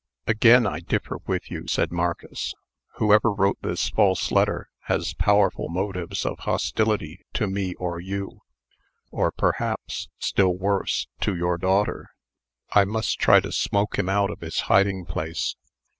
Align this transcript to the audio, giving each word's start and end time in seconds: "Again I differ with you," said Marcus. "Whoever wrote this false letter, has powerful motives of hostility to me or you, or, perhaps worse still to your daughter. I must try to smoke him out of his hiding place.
"Again 0.25 0.65
I 0.65 0.79
differ 0.79 1.19
with 1.27 1.51
you," 1.51 1.67
said 1.67 1.91
Marcus. 1.91 2.55
"Whoever 2.95 3.31
wrote 3.31 3.59
this 3.61 3.89
false 3.91 4.31
letter, 4.31 4.71
has 4.85 5.13
powerful 5.13 5.69
motives 5.69 6.25
of 6.25 6.39
hostility 6.39 7.23
to 7.33 7.45
me 7.45 7.75
or 7.75 7.99
you, 7.99 8.39
or, 9.11 9.31
perhaps 9.31 10.09
worse 10.39 10.95
still 11.13 11.17
to 11.19 11.35
your 11.35 11.59
daughter. 11.59 12.09
I 12.71 12.83
must 12.83 13.19
try 13.19 13.41
to 13.41 13.51
smoke 13.51 13.99
him 13.99 14.09
out 14.09 14.31
of 14.31 14.41
his 14.41 14.61
hiding 14.61 15.05
place. 15.05 15.55